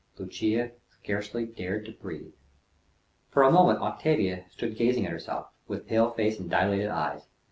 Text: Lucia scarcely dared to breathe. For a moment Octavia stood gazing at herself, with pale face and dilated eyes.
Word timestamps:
Lucia 0.17 0.71
scarcely 0.89 1.45
dared 1.45 1.85
to 1.85 1.91
breathe. 1.91 2.33
For 3.29 3.43
a 3.43 3.51
moment 3.51 3.81
Octavia 3.81 4.45
stood 4.49 4.75
gazing 4.75 5.05
at 5.05 5.11
herself, 5.11 5.49
with 5.67 5.85
pale 5.85 6.09
face 6.09 6.39
and 6.39 6.49
dilated 6.49 6.87
eyes. 6.89 7.27